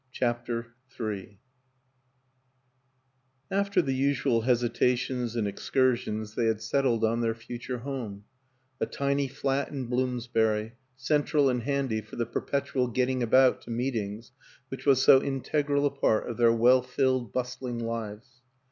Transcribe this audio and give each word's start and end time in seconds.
CHAPTER 0.11 0.73
III 0.99 1.37
AFTER 3.51 3.83
the 3.83 3.93
usual 3.93 4.41
hesitations 4.41 5.35
and 5.35 5.47
excursions 5.47 6.33
they 6.33 6.47
had 6.47 6.59
settled 6.59 7.03
on 7.05 7.21
their 7.21 7.35
future 7.35 7.77
home 7.77 8.23
a 8.79 8.87
tiny 8.87 9.27
flat 9.27 9.69
in 9.69 9.85
Bloomsbury, 9.85 10.73
central 10.95 11.49
and 11.49 11.61
handy 11.61 12.01
for 12.01 12.15
the 12.15 12.25
perpetual 12.25 12.87
getting 12.87 13.21
about 13.21 13.61
to 13.61 13.69
meetings 13.69 14.31
which 14.69 14.87
was 14.87 15.03
so 15.03 15.21
integral 15.21 15.85
a 15.85 15.91
part 15.91 16.27
of 16.27 16.37
their 16.37 16.51
well 16.51 16.81
filled, 16.81 17.31
bustling 17.31 17.77
lives. 17.77 18.41